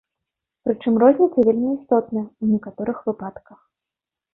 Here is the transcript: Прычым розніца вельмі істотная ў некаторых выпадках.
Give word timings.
Прычым 0.67 0.93
розніца 1.03 1.37
вельмі 1.49 1.69
істотная 1.77 2.25
ў 2.41 2.43
некаторых 2.59 2.97
выпадках. 3.13 3.59